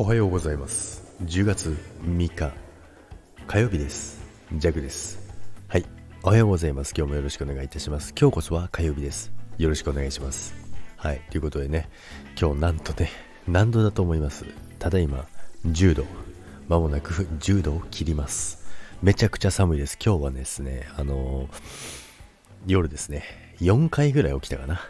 [0.00, 1.02] おはようございます。
[1.24, 2.52] 10月3日
[3.48, 4.22] 火曜日です。
[4.52, 5.18] ジャグです。
[5.66, 5.84] はい。
[6.22, 6.94] おはようございます。
[6.96, 8.14] 今日もよろしくお願いいたします。
[8.16, 9.32] 今日こそは火曜日です。
[9.58, 10.54] よろしくお願いします。
[10.96, 11.20] はい。
[11.30, 11.88] ということでね
[12.40, 13.10] 今日なんとね
[13.48, 14.44] 何度だと思います？
[14.78, 15.26] ただいま
[15.66, 16.04] 10度。
[16.68, 18.68] まもなく10度を切ります。
[19.02, 19.98] めちゃくちゃ寒いです。
[20.00, 21.50] 今日はですねあのー、
[22.68, 23.24] 夜ですね。
[23.60, 24.80] 4回ぐらい起きたかな。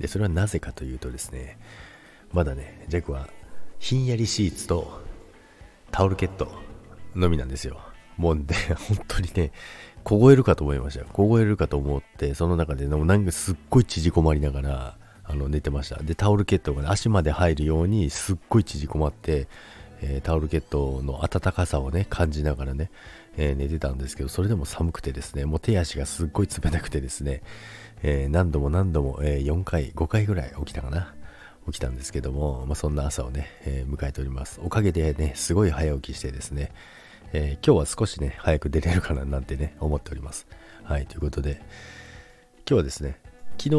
[0.00, 1.56] でそれはなぜかというとですね
[2.32, 3.28] まだねジャクは
[3.86, 5.00] ひんやりシーツと
[5.92, 6.50] タオルケット
[7.14, 7.78] のみなんですよ。
[8.16, 8.42] もうね、
[8.88, 9.52] 本当にね、
[10.02, 11.06] 凍えるかと思いましたよ。
[11.12, 16.02] 凍えるかと思って、その中でなんかすっごい縮こまりながら、あの寝てました。
[16.02, 19.46] で、タオルケットが、ね、足まで入るようにすっごい縮こまって、
[20.00, 22.90] えー、タオルケットの暖かさをね、感じながらね、
[23.36, 27.40] えー、寝てたんですけど、それでも寒くてですね、もう手足がすっごい冷たくてですね、
[28.02, 31.14] えー、何度も何度も、え4回、5回ぐらい起きたかな。
[31.66, 34.60] 起きたんですけども、まあ、そんな朝をね、えー、迎えております。
[34.62, 36.72] おかげでね、すごい早起きしてですね、
[37.32, 40.46] えー、今日は少しね、早く出れるかななんてね、思っております。
[40.84, 41.60] はい、ということで、
[42.68, 43.18] 今日はですね、
[43.58, 43.76] 昨日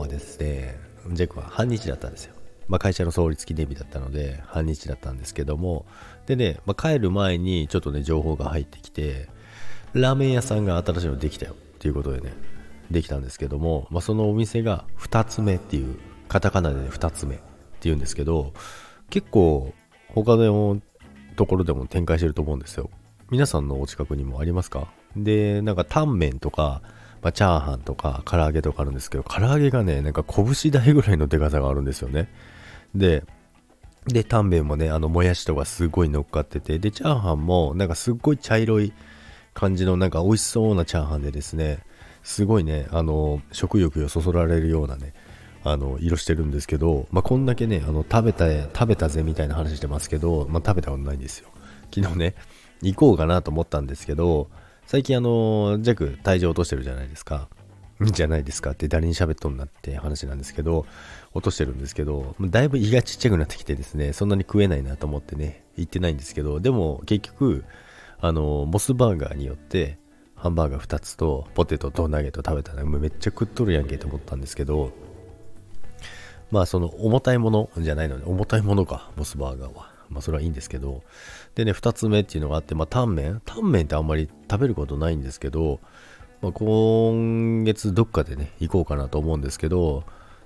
[0.00, 0.76] はですね、
[1.12, 2.34] ジェクは半日だったんですよ。
[2.68, 5.86] まあ、会社の創立記念日だったので、半日だったんですけども、
[6.26, 9.28] でね、まあ、帰る前にちょっとね、情報が入ってきて、
[9.92, 12.32] ラーメン屋さんが新しいのできたよっていうことでね、
[12.90, 15.98] できたんですけども、まあ、そのお店が2つ目っていう
[16.28, 17.38] カタカナで2つ目っ
[17.80, 18.52] ていうんですけど、
[19.10, 19.72] 結構
[20.08, 20.80] 他の
[21.36, 22.90] ところでも展開してると思うんですよ。
[23.30, 24.88] 皆さんのお近くにもありますか？
[25.16, 26.82] で、なんかタンメンとか、
[27.22, 32.28] まあ、チャーハンとか唐揚げとかあるんですけど、唐揚げがね、なんか拳台ぐらいのでかさがあるんですよね。
[32.94, 33.24] で、
[34.06, 38.92] で、タンメンもね、あの、もやしとかすごい乗っかってて、で、チャーハンもなんかすっごい茶色い
[39.54, 41.78] 感じのなんか美味しそうなチャーハンでですね、
[42.22, 45.14] すごいね、あの、食欲をそそられるようなね、
[45.64, 51.48] あの色してるんですけど、まあ、こんだけねあの食べた食べたぜみたいな話してますけど、まあ、食べたことないんですよ。
[51.92, 52.34] 昨日ね
[52.82, 54.48] 行こうかなと思ったんですけど
[54.86, 57.48] 最近あの弱体重落としてるじゃないですか。
[58.00, 60.84] じゃないですかって誰に喋っとんなって話なんですけど
[61.32, 67.64] 落としてるんですけどだいぶ胃がちっちゃくなってきてですねそんなに食えないなと思ってね行ってないんですけどでも結局
[68.20, 69.98] あのモスバーガーによって
[70.34, 74.92] ハンバーガー2つとポテトとナゲット食べたらめっちゃ食っとるやんけと思ったんですけど
[76.50, 79.92] まあその重たいものじゃないので、重たいものか、モスバーガーは。
[80.10, 81.02] まあそれはいいんですけど。
[81.54, 85.80] でね、二つ目っていうのがあって、まあタンメンタンメンってあんまり食べることないんですけど、
[86.42, 90.04] まあ今月どっかでね、行こうかなと思うんですけど、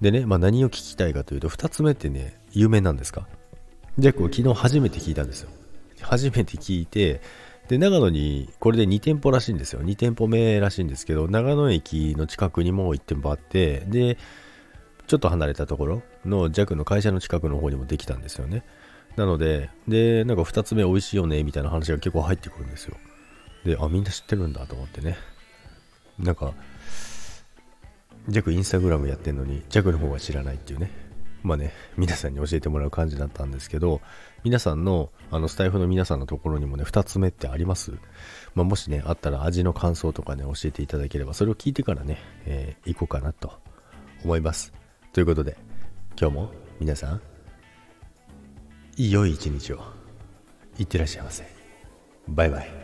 [0.00, 3.26] でね、まあ何を聞きたいかというと、二つ目ってね、有名なんですか？
[3.98, 5.50] じゃあ昨日初めて聞いたんですよ。
[6.00, 7.20] 初めて聞いて、
[7.68, 9.82] で、長野にこれで2店舗らしいんですよ。
[9.82, 14.16] 2店舗目らしいんですけど、長野駅の近くにも1店舗あって、で、
[15.10, 18.62] ちょっと離れたところの弱の会社の近くの方にもできたんですよね。
[19.16, 22.96] なので、で、なんか2つ目美味しいよね、みたいな話が結構入ってくるんですよ。
[23.64, 25.16] で、あ、みんな知ってるんだと思ってね。
[26.16, 26.54] なんか、
[28.28, 30.92] 弱インスタグラムやってんのに、弱の方が知らないっていうね。
[31.42, 34.00] まあね、皆さんに教えてもらう感じだったんですけど、
[34.44, 37.94] 皆さんの、あの、スタイフの皆さんのところにもね、2つ目ってあります？
[38.54, 43.58] まあ、もしね、あったら味の感想とかね、教えていただければ、それを聞いてからね、えー、行こうかなと
[44.22, 44.72] 思います。
[45.12, 45.56] ということで、
[46.20, 47.20] 今日も皆さん、
[48.96, 49.80] 良い一日を。
[50.78, 51.44] いってらっしゃいませ。
[52.28, 52.79] バイバイ。